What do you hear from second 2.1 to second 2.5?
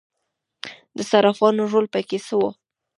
څه و؟